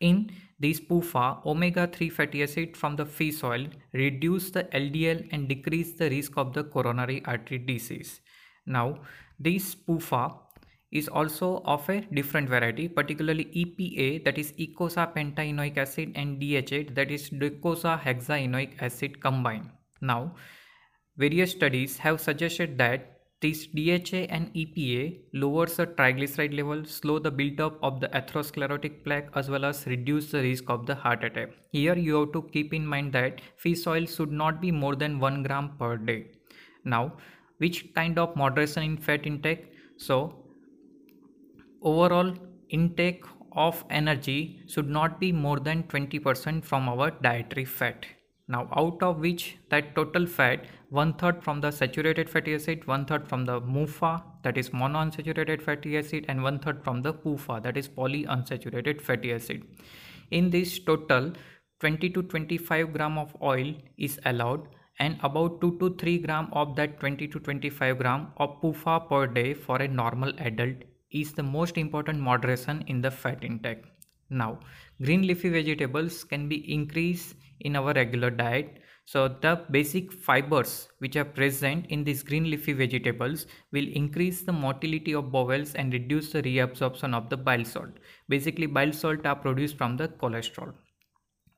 In 0.00 0.30
this 0.58 0.80
PUFA, 0.80 1.44
omega-3 1.44 2.12
fatty 2.12 2.42
acid 2.42 2.76
from 2.76 2.96
the 2.96 3.04
fish 3.04 3.42
oil 3.42 3.66
reduce 3.92 4.50
the 4.50 4.64
LDL 4.64 5.28
and 5.32 5.48
decrease 5.48 5.92
the 5.92 6.08
risk 6.10 6.36
of 6.36 6.52
the 6.52 6.64
coronary 6.64 7.22
artery 7.24 7.58
disease. 7.58 8.20
Now, 8.66 9.00
this 9.38 9.74
PUFA 9.74 10.38
is 10.92 11.08
also 11.08 11.60
of 11.64 11.88
a 11.90 12.02
different 12.12 12.48
variety, 12.48 12.88
particularly 12.88 13.46
EPA 13.46 14.24
that 14.24 14.38
is 14.38 14.52
eicosapentaenoic 14.52 15.76
acid 15.76 16.12
and 16.14 16.40
DHA 16.40 16.94
that 16.94 17.10
is 17.10 17.30
docosahexaenoic 17.30 18.80
acid 18.80 19.20
combined. 19.20 19.70
Now, 20.00 20.36
various 21.16 21.50
studies 21.50 21.98
have 21.98 22.20
suggested 22.20 22.78
that 22.78 23.13
this 23.44 23.66
DHA 23.78 24.20
and 24.34 24.52
EPA 24.54 25.18
lowers 25.34 25.76
the 25.76 25.86
triglyceride 25.86 26.56
level, 26.56 26.84
slow 26.86 27.18
the 27.18 27.30
buildup 27.30 27.78
of 27.82 28.00
the 28.00 28.08
atherosclerotic 28.08 29.04
plaque 29.04 29.28
as 29.34 29.50
well 29.50 29.66
as 29.66 29.86
reduce 29.86 30.30
the 30.30 30.40
risk 30.40 30.70
of 30.70 30.86
the 30.86 30.94
heart 30.94 31.24
attack. 31.24 31.50
Here 31.70 31.96
you 31.96 32.20
have 32.20 32.32
to 32.32 32.42
keep 32.54 32.72
in 32.72 32.86
mind 32.86 33.12
that 33.12 33.42
fish 33.56 33.86
oil 33.86 34.06
should 34.06 34.32
not 34.32 34.62
be 34.62 34.70
more 34.70 34.96
than 34.96 35.20
1 35.20 35.42
gram 35.42 35.70
per 35.78 35.98
day. 35.98 36.26
Now, 36.84 37.18
which 37.58 37.92
kind 37.94 38.18
of 38.18 38.34
moderation 38.34 38.82
in 38.82 38.96
fat 38.96 39.26
intake? 39.26 39.70
So, 39.98 40.18
overall 41.82 42.34
intake 42.70 43.24
of 43.52 43.84
energy 43.90 44.62
should 44.66 44.88
not 44.88 45.20
be 45.20 45.32
more 45.32 45.60
than 45.60 45.82
20% 45.84 46.64
from 46.64 46.88
our 46.88 47.10
dietary 47.10 47.66
fat 47.66 48.06
now 48.46 48.68
out 48.76 49.02
of 49.02 49.20
which 49.20 49.56
that 49.70 49.94
total 49.94 50.26
fat 50.26 50.66
one 50.90 51.14
third 51.14 51.42
from 51.42 51.60
the 51.60 51.70
saturated 51.70 52.28
fatty 52.28 52.54
acid 52.54 52.86
one 52.86 53.04
third 53.06 53.26
from 53.26 53.44
the 53.44 53.60
MUFA 53.60 54.22
that 54.42 54.58
is 54.58 54.70
monounsaturated 54.70 55.62
fatty 55.62 55.96
acid 55.96 56.26
and 56.28 56.42
one 56.42 56.58
third 56.58 56.84
from 56.84 57.02
the 57.02 57.14
PUFA 57.14 57.62
that 57.62 57.76
is 57.76 57.88
polyunsaturated 57.88 59.00
fatty 59.00 59.32
acid 59.32 59.62
in 60.30 60.50
this 60.50 60.78
total 60.78 61.32
20 61.80 62.10
to 62.10 62.22
25 62.22 62.92
gram 62.92 63.18
of 63.18 63.34
oil 63.42 63.74
is 63.96 64.20
allowed 64.26 64.68
and 64.98 65.18
about 65.22 65.60
2 65.60 65.78
to 65.78 65.94
3 65.96 66.18
gram 66.18 66.48
of 66.52 66.76
that 66.76 67.00
20 67.00 67.28
to 67.28 67.40
25 67.40 67.98
gram 67.98 68.28
of 68.36 68.60
PUFA 68.60 69.08
per 69.08 69.26
day 69.26 69.54
for 69.54 69.78
a 69.78 69.88
normal 69.88 70.32
adult 70.38 70.76
is 71.10 71.32
the 71.32 71.42
most 71.42 71.78
important 71.78 72.20
moderation 72.20 72.84
in 72.86 73.00
the 73.00 73.10
fat 73.10 73.42
intake. 73.42 73.84
Now, 74.30 74.60
green 75.02 75.26
leafy 75.26 75.48
vegetables 75.48 76.24
can 76.24 76.48
be 76.48 76.72
increased 76.72 77.34
in 77.60 77.76
our 77.76 77.92
regular 77.92 78.30
diet. 78.30 78.78
So 79.06 79.28
the 79.28 79.62
basic 79.70 80.12
fibers 80.12 80.88
which 80.98 81.16
are 81.16 81.24
present 81.24 81.86
in 81.88 82.04
these 82.04 82.22
green 82.22 82.50
leafy 82.50 82.72
vegetables 82.72 83.46
will 83.72 83.86
increase 83.92 84.42
the 84.42 84.52
motility 84.52 85.14
of 85.14 85.30
bowels 85.30 85.74
and 85.74 85.92
reduce 85.92 86.32
the 86.32 86.42
reabsorption 86.42 87.14
of 87.14 87.28
the 87.28 87.36
bile 87.36 87.64
salt. 87.64 87.90
Basically 88.28 88.66
bile 88.66 88.92
salt 88.92 89.26
are 89.26 89.36
produced 89.36 89.76
from 89.76 89.96
the 89.96 90.08
cholesterol. 90.08 90.72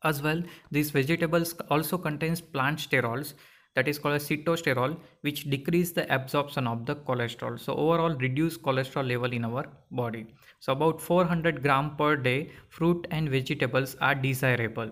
As 0.02 0.22
well, 0.22 0.42
these 0.70 0.90
vegetables 0.90 1.54
also 1.70 1.98
contains 1.98 2.40
plant 2.40 2.78
sterols 2.78 3.34
that 3.76 3.88
is 3.92 3.98
called 3.98 4.20
sitosterol 4.26 4.96
which 5.20 5.44
decrease 5.54 5.92
the 5.92 6.04
absorption 6.16 6.66
of 6.66 6.84
the 6.90 6.96
cholesterol 7.08 7.58
so 7.64 7.74
overall 7.84 8.16
reduce 8.26 8.56
cholesterol 8.66 9.08
level 9.14 9.32
in 9.38 9.44
our 9.48 9.64
body 10.02 10.26
so 10.60 10.72
about 10.72 11.00
400 11.00 11.62
gram 11.62 11.90
per 11.96 12.16
day 12.16 12.50
fruit 12.68 13.06
and 13.10 13.34
vegetables 13.36 13.96
are 14.00 14.14
desirable 14.14 14.90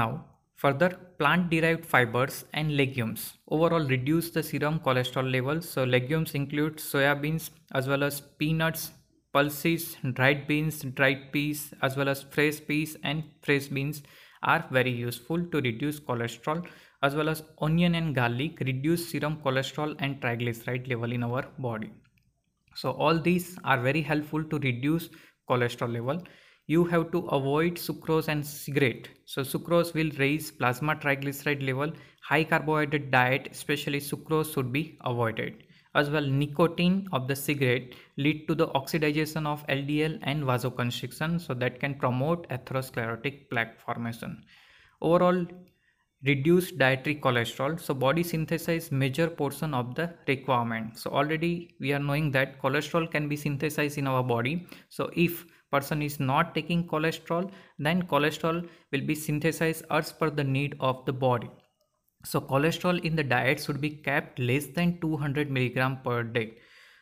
now 0.00 0.10
further 0.62 0.90
plant 1.18 1.50
derived 1.50 1.84
fibers 1.92 2.44
and 2.52 2.76
legumes 2.80 3.22
overall 3.56 3.86
reduce 3.94 4.30
the 4.36 4.42
serum 4.50 4.80
cholesterol 4.86 5.30
levels 5.36 5.68
so 5.68 5.84
legumes 5.84 6.34
include 6.40 6.76
soybeans 6.88 7.50
as 7.80 7.88
well 7.92 8.04
as 8.08 8.20
peanuts 8.42 8.90
pulses 9.32 9.96
dried 10.20 10.46
beans 10.48 10.82
dried 11.00 11.22
peas 11.32 11.72
as 11.82 11.96
well 11.96 12.08
as 12.14 12.22
fresh 12.36 12.60
peas 12.68 12.96
and 13.02 13.24
fresh 13.46 13.68
beans 13.78 14.02
are 14.42 14.64
very 14.70 14.90
useful 14.90 15.44
to 15.52 15.60
reduce 15.68 16.00
cholesterol 16.00 16.64
as 17.02 17.16
well 17.16 17.28
as 17.28 17.42
onion 17.60 17.94
and 17.96 18.14
garlic 18.14 18.60
reduce 18.60 19.08
serum 19.10 19.36
cholesterol 19.44 19.94
and 19.98 20.20
triglyceride 20.20 20.88
level 20.88 21.12
in 21.12 21.24
our 21.24 21.44
body. 21.58 21.90
So 22.74 22.92
all 22.92 23.18
these 23.18 23.58
are 23.64 23.80
very 23.80 24.02
helpful 24.02 24.44
to 24.44 24.58
reduce 24.58 25.08
cholesterol 25.48 25.92
level. 25.92 26.22
You 26.72 26.84
have 26.90 27.10
to 27.12 27.20
avoid 27.36 27.74
sucrose 27.74 28.28
and 28.28 28.46
cigarette. 28.46 29.08
So 29.26 29.42
sucrose 29.42 29.92
will 29.94 30.10
raise 30.18 30.50
plasma 30.50 30.94
triglyceride 30.96 31.66
level. 31.66 31.92
High 32.22 32.44
carbohydrate 32.44 33.10
diet, 33.10 33.48
especially 33.50 34.00
sucrose 34.00 34.54
should 34.54 34.72
be 34.72 34.96
avoided. 35.02 35.64
As 35.94 36.08
well, 36.08 36.26
nicotine 36.26 37.08
of 37.12 37.28
the 37.28 37.36
cigarette 37.36 37.92
lead 38.16 38.46
to 38.48 38.54
the 38.54 38.68
oxidation 38.68 39.46
of 39.46 39.66
LDL 39.66 40.18
and 40.22 40.44
vasoconstriction 40.44 41.38
so 41.38 41.52
that 41.52 41.78
can 41.78 41.94
promote 41.94 42.48
atherosclerotic 42.48 43.50
plaque 43.50 43.78
formation. 43.78 44.42
Overall, 45.02 45.46
reduce 46.24 46.70
dietary 46.70 47.16
cholesterol 47.16 47.78
so 47.84 47.92
body 47.92 48.22
synthesize 48.22 48.92
major 48.92 49.28
portion 49.28 49.74
of 49.74 49.94
the 49.96 50.08
requirement 50.28 50.96
so 50.96 51.10
already 51.10 51.74
we 51.80 51.92
are 51.92 51.98
knowing 51.98 52.30
that 52.30 52.60
cholesterol 52.62 53.10
can 53.10 53.28
be 53.28 53.34
synthesized 53.34 53.98
in 53.98 54.06
our 54.06 54.22
body 54.22 54.64
so 54.88 55.10
if 55.24 55.44
person 55.72 56.02
is 56.02 56.20
not 56.20 56.54
taking 56.54 56.86
cholesterol 56.86 57.50
then 57.78 58.02
cholesterol 58.12 58.62
will 58.92 59.04
be 59.10 59.14
synthesized 59.14 59.84
as 59.90 60.12
per 60.12 60.30
the 60.30 60.44
need 60.44 60.76
of 60.80 61.04
the 61.06 61.12
body. 61.12 61.50
So 62.24 62.40
cholesterol 62.40 63.04
in 63.04 63.16
the 63.16 63.24
diet 63.24 63.60
should 63.60 63.80
be 63.80 63.90
kept 63.90 64.38
less 64.38 64.66
than 64.66 65.00
200 65.00 65.50
milligram 65.50 65.98
per 66.04 66.22
day. 66.22 66.52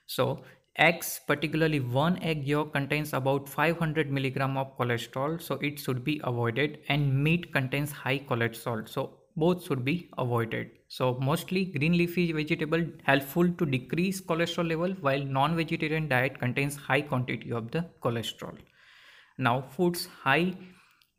So 0.06 0.42
eggs 0.76 1.20
particularly 1.26 1.80
one 1.80 2.22
egg 2.22 2.46
yolk 2.46 2.72
contains 2.72 3.12
about 3.12 3.48
500 3.48 4.10
milligram 4.10 4.56
of 4.56 4.76
cholesterol. 4.78 5.40
So 5.40 5.56
it 5.56 5.78
should 5.78 6.04
be 6.04 6.20
avoided 6.24 6.78
and 6.88 7.22
meat 7.22 7.52
contains 7.52 7.92
high 7.92 8.20
cholesterol. 8.20 8.88
So 8.88 9.19
both 9.42 9.64
should 9.64 9.84
be 9.84 9.96
avoided. 10.18 10.70
So 10.88 11.18
mostly 11.28 11.64
green 11.76 11.96
leafy 11.96 12.32
vegetable 12.32 12.84
helpful 13.04 13.52
to 13.60 13.66
decrease 13.66 14.20
cholesterol 14.20 14.68
level 14.68 14.96
while 15.06 15.22
non-vegetarian 15.38 16.08
diet 16.08 16.38
contains 16.38 16.76
high 16.76 17.00
quantity 17.02 17.52
of 17.52 17.70
the 17.70 17.86
cholesterol. 18.02 18.58
Now 19.38 19.62
foods 19.62 20.08
high 20.24 20.54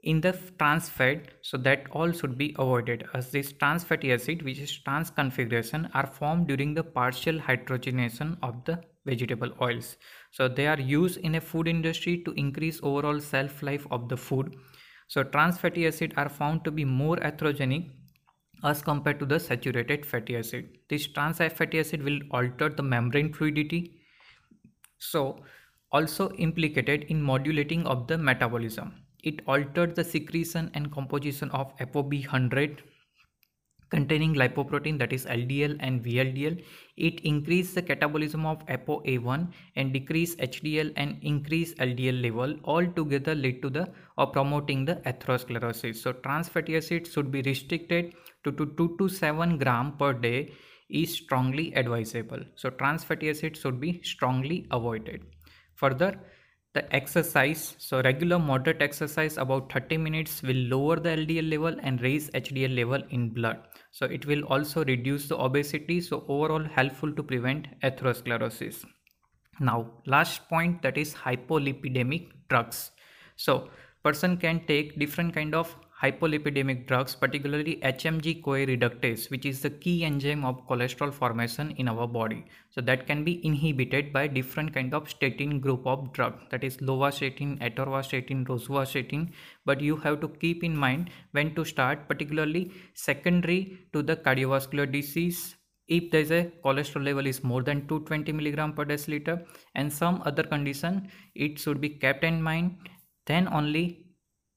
in 0.03 0.19
the 0.21 0.33
trans 0.57 0.89
fat 0.89 1.27
so 1.41 1.57
that 1.57 1.85
all 1.91 2.11
should 2.11 2.37
be 2.37 2.55
avoided 2.57 3.05
as 3.13 3.29
this 3.31 3.51
trans 3.53 3.83
fatty 3.83 4.11
acid 4.13 4.41
which 4.47 4.59
is 4.59 4.75
trans 4.85 5.11
configuration 5.11 5.87
are 5.93 6.07
formed 6.07 6.47
during 6.47 6.73
the 6.73 6.83
partial 6.83 7.39
hydrogenation 7.39 8.37
of 8.41 8.63
the 8.65 8.79
vegetable 9.05 9.51
oils. 9.61 9.97
So 10.31 10.47
they 10.47 10.67
are 10.67 10.79
used 10.79 11.17
in 11.17 11.35
a 11.35 11.41
food 11.41 11.67
industry 11.67 12.23
to 12.25 12.33
increase 12.33 12.79
overall 12.83 13.19
shelf 13.19 13.63
life 13.63 13.87
of 13.91 14.09
the 14.09 14.17
food. 14.17 14.55
So 15.07 15.23
trans 15.23 15.57
fatty 15.59 15.87
acid 15.87 16.13
are 16.17 16.29
found 16.29 16.63
to 16.65 16.71
be 16.71 16.85
more 16.85 17.17
atherogenic 17.17 17.89
as 18.63 18.81
compared 18.81 19.19
to 19.19 19.25
the 19.25 19.39
saturated 19.39 20.05
fatty 20.05 20.37
acid. 20.37 20.77
This 20.89 21.07
trans 21.07 21.37
fatty 21.37 21.79
acid 21.79 22.03
will 22.03 22.19
alter 22.31 22.69
the 22.69 22.83
membrane 22.83 23.33
fluidity 23.33 24.01
so 25.01 25.43
also 25.91 26.31
implicated 26.33 27.03
in 27.09 27.21
modulating 27.21 27.85
of 27.87 28.07
the 28.07 28.17
metabolism. 28.17 28.93
It 29.23 29.41
altered 29.47 29.95
the 29.95 30.03
secretion 30.03 30.71
and 30.73 30.91
composition 30.91 31.49
of 31.51 31.75
ApoB100 31.77 32.79
containing 33.91 34.33
lipoprotein 34.33 34.97
that 34.97 35.13
is 35.13 35.25
LDL 35.25 35.75
and 35.79 36.03
VLDL. 36.03 36.63
It 36.97 37.19
increased 37.21 37.75
the 37.75 37.81
catabolism 37.81 38.45
of 38.45 38.65
ApoA1 38.67 39.51
and 39.75 39.93
decrease 39.93 40.35
HDL 40.35 40.93
and 40.95 41.17
increase 41.21 41.73
LDL 41.75 42.21
level 42.23 42.55
all 42.63 42.85
together 42.85 43.35
lead 43.35 43.61
to 43.61 43.69
the 43.69 43.89
or 44.17 44.27
promoting 44.27 44.85
the 44.85 44.95
atherosclerosis. 45.11 45.97
So 45.97 46.13
trans 46.13 46.49
fatty 46.49 46.77
acids 46.77 47.11
should 47.11 47.31
be 47.31 47.41
restricted 47.41 48.13
to, 48.45 48.51
to 48.53 48.73
2 48.77 48.95
to 48.97 49.09
7 49.09 49.57
gram 49.57 49.97
per 49.97 50.13
day 50.13 50.51
is 50.89 51.13
strongly 51.13 51.73
advisable. 51.75 52.39
So 52.55 52.69
trans 52.69 53.03
fatty 53.03 53.29
acids 53.29 53.59
should 53.59 53.79
be 53.79 54.01
strongly 54.03 54.67
avoided. 54.71 55.25
Further, 55.75 56.19
the 56.73 56.95
exercise. 56.95 57.75
So 57.77 58.01
regular 58.01 58.39
moderate 58.39 58.81
exercise 58.81 59.37
about 59.37 59.71
30 59.71 59.97
minutes 59.97 60.41
will 60.41 60.63
lower 60.73 60.95
the 60.97 61.09
ldl 61.09 61.49
level 61.49 61.75
and 61.81 62.01
raise 62.01 62.29
hdl 62.29 62.75
level 62.75 63.03
in 63.09 63.29
blood. 63.29 63.57
So 63.91 64.05
it 64.05 64.25
will 64.25 64.43
also 64.45 64.85
reduce 64.85 65.27
the 65.27 65.37
obesity. 65.37 65.99
So 66.01 66.23
overall 66.27 66.63
helpful 66.63 67.11
to 67.13 67.23
prevent 67.23 67.67
atherosclerosis. 67.81 68.85
Now 69.59 69.91
last 70.05 70.47
point 70.47 70.81
that 70.81 70.97
is 70.97 71.13
hypolipidemic 71.13 72.29
drugs. 72.49 72.91
So 73.35 73.69
person 74.03 74.37
can 74.37 74.65
take 74.65 74.97
different 74.97 75.33
kind 75.33 75.53
of 75.53 75.75
hypolipidemic 76.01 76.87
drugs, 76.87 77.13
particularly 77.15 77.75
HMG 77.83 78.41
CoA 78.43 78.65
reductase, 78.65 79.29
which 79.29 79.45
is 79.45 79.61
the 79.61 79.69
key 79.69 80.03
enzyme 80.03 80.43
of 80.43 80.65
cholesterol 80.67 81.13
formation 81.13 81.71
in 81.77 81.87
our 81.87 82.07
body. 82.07 82.43
So 82.69 82.81
that 82.81 83.05
can 83.05 83.23
be 83.23 83.45
inhibited 83.45 84.11
by 84.11 84.27
different 84.27 84.73
kind 84.73 84.93
of 84.93 85.09
statin 85.09 85.59
group 85.59 85.85
of 85.85 86.11
drug 86.11 86.49
that 86.49 86.63
is 86.63 86.77
lovastatin, 86.77 87.59
atorvastatin, 87.59 88.45
rosuvastatin. 88.47 89.31
But 89.65 89.81
you 89.81 89.95
have 89.97 90.21
to 90.21 90.27
keep 90.27 90.63
in 90.63 90.75
mind 90.75 91.11
when 91.31 91.53
to 91.55 91.63
start, 91.63 92.07
particularly 92.07 92.71
secondary 92.93 93.79
to 93.93 94.01
the 94.01 94.15
cardiovascular 94.15 94.91
disease 94.91 95.55
if 95.87 96.09
there 96.09 96.21
is 96.21 96.31
a 96.31 96.51
cholesterol 96.63 97.03
level 97.03 97.27
is 97.27 97.43
more 97.43 97.61
than 97.61 97.85
220 97.87 98.31
milligram 98.31 98.71
per 98.71 98.85
deciliter 98.85 99.45
and 99.75 99.91
some 99.91 100.21
other 100.25 100.43
condition 100.43 101.09
it 101.35 101.59
should 101.59 101.81
be 101.81 101.89
kept 101.89 102.23
in 102.23 102.41
mind 102.41 102.89
then 103.25 103.49
only 103.59 103.83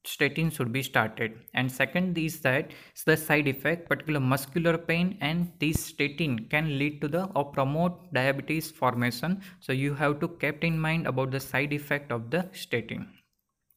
statin 0.07 0.49
should 0.49 0.71
be 0.71 0.83
started. 0.83 1.33
And 1.53 1.71
second 1.71 2.17
is 2.17 2.39
that 2.41 2.71
the 3.05 3.17
side 3.17 3.47
effect 3.47 3.89
particular 3.89 4.19
muscular 4.19 4.77
pain 4.77 5.17
and 5.21 5.51
this 5.59 5.83
statin 5.85 6.47
can 6.49 6.77
lead 6.77 7.01
to 7.01 7.07
the 7.07 7.25
or 7.35 7.45
promote 7.45 8.13
diabetes 8.13 8.71
formation. 8.71 9.41
So 9.59 9.73
you 9.73 9.93
have 9.95 10.19
to 10.21 10.27
kept 10.27 10.63
in 10.63 10.79
mind 10.79 11.07
about 11.07 11.31
the 11.31 11.39
side 11.39 11.73
effect 11.73 12.11
of 12.11 12.31
the 12.31 12.49
statin. 12.53 13.07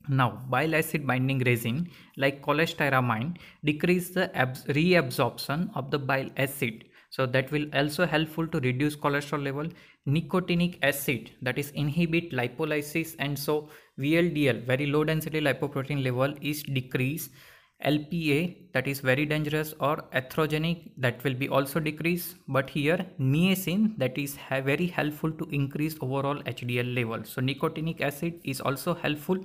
Now 0.09 0.43
bile 0.49 0.75
acid 0.75 1.07
binding 1.07 1.41
resin 1.41 1.91
like 2.17 2.41
cholestyramine 2.41 3.37
decrease 3.63 4.11
the 4.11 4.31
reabsorption 4.69 5.71
of 5.75 5.91
the 5.91 5.99
bile 5.99 6.31
acid 6.37 6.85
so 7.11 7.27
that 7.27 7.51
will 7.51 7.67
also 7.75 8.07
helpful 8.07 8.47
to 8.47 8.61
reduce 8.61 8.95
cholesterol 8.97 9.43
level. 9.43 9.69
Nicotinic 10.07 10.79
acid 10.83 11.31
that 11.43 11.59
is 11.59 11.71
inhibit 11.71 12.33
lipolysis 12.33 13.15
and 13.19 13.39
so 13.39 13.69
VLDL 13.99 14.67
very 14.67 14.87
low 14.87 15.05
density 15.05 15.41
lipoprotein 15.41 16.03
level 16.05 16.35
is 16.41 16.63
decreased. 16.63 17.31
LPA 17.85 18.73
that 18.73 18.89
is 18.89 18.99
very 19.01 19.25
dangerous 19.25 19.73
or 19.79 19.99
atherogenic 20.13 20.91
that 20.99 21.23
will 21.25 21.35
be 21.35 21.49
also 21.49 21.81
decreased. 21.81 22.37
But 22.49 22.69
here 22.69 23.07
niacin 23.19 23.97
that 23.99 24.19
is 24.19 24.37
very 24.51 24.87
helpful 24.87 25.31
to 25.33 25.45
increase 25.51 25.97
overall 26.01 26.43
HDL 26.43 26.95
level. 26.95 27.25
So 27.25 27.41
nicotinic 27.41 28.01
acid 28.01 28.41
is 28.45 28.61
also 28.61 28.95
helpful. 28.95 29.39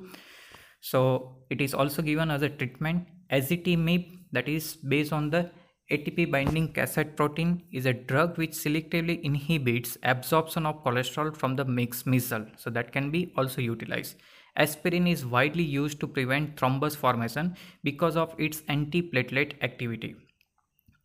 So 0.82 1.38
it 1.50 1.62
is 1.62 1.74
also 1.74 2.02
given 2.02 2.30
as 2.30 2.42
a 2.42 2.50
treatment. 2.50 3.08
Ezetimibe 3.32 4.18
that 4.32 4.50
is 4.50 4.76
based 4.76 5.14
on 5.14 5.30
the 5.30 5.50
ATP 5.94 6.32
binding 6.32 6.74
cassette 6.74 7.16
protein 7.16 7.62
is 7.72 7.86
a 7.86 7.94
drug 7.94 8.38
which 8.40 8.52
selectively 8.52 9.22
inhibits 9.22 9.96
absorption 10.02 10.66
of 10.66 10.84
cholesterol 10.84 11.36
from 11.38 11.56
the 11.56 11.66
mixed 11.66 12.08
micelle. 12.08 12.48
So 12.58 12.72
that 12.72 12.92
can 12.92 13.12
be 13.12 13.32
also 13.38 13.62
utilized. 13.62 14.16
Aspirin 14.56 15.06
is 15.06 15.24
widely 15.24 15.64
used 15.64 16.00
to 16.00 16.08
prevent 16.08 16.56
thrombus 16.56 16.96
formation 16.96 17.56
because 17.84 18.18
of 18.18 18.34
its 18.40 18.62
antiplatelet 18.62 19.54
activity. 19.62 20.16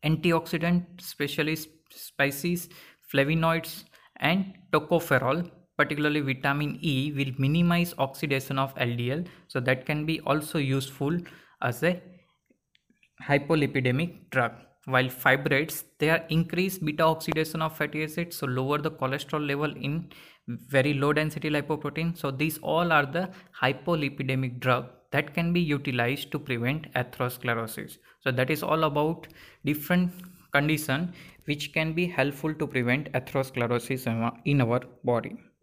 Antioxidant, 0.03 0.85
especially 0.99 1.55
spices, 1.91 2.69
flavonoids 3.13 3.83
and 4.17 4.53
tocopherol 4.71 5.51
particularly 5.77 6.19
vitamin 6.19 6.77
E 6.81 7.11
will 7.15 7.31
minimize 7.37 7.93
oxidation 7.99 8.59
of 8.59 8.73
LDL 8.75 9.27
so 9.47 9.59
that 9.59 9.85
can 9.85 10.05
be 10.05 10.19
also 10.21 10.57
useful 10.57 11.17
as 11.61 11.83
a 11.83 12.01
hypolipidemic 13.27 14.29
drug 14.29 14.51
while 14.91 15.09
fibrates 15.23 15.83
they 15.99 16.09
are 16.09 16.23
increased 16.29 16.83
beta 16.85 17.03
oxidation 17.03 17.61
of 17.61 17.75
fatty 17.77 18.03
acids 18.03 18.37
so 18.37 18.47
lower 18.47 18.77
the 18.77 18.91
cholesterol 18.91 19.45
level 19.45 19.75
in 19.89 20.09
very 20.49 20.93
low 20.93 21.13
density 21.13 21.49
lipoprotein. 21.49 22.17
So 22.17 22.31
these 22.31 22.57
all 22.59 22.91
are 22.91 23.05
the 23.05 23.29
hypolipidemic 23.61 24.59
drug 24.59 24.87
that 25.11 25.33
can 25.33 25.53
be 25.53 25.59
utilized 25.59 26.31
to 26.31 26.39
prevent 26.39 26.91
atherosclerosis. 26.93 27.97
So 28.21 28.31
that 28.31 28.49
is 28.49 28.63
all 28.63 28.83
about 28.83 29.27
different 29.65 30.11
condition 30.51 31.13
which 31.45 31.73
can 31.73 31.93
be 31.93 32.05
helpful 32.05 32.53
to 32.53 32.67
prevent 32.67 33.11
atherosclerosis 33.13 34.07
in 34.45 34.61
our 34.61 34.81
body 35.03 35.37